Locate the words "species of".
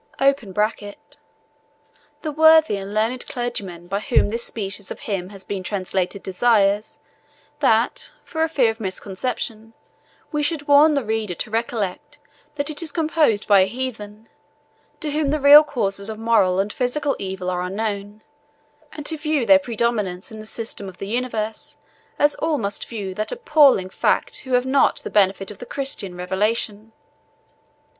4.43-5.01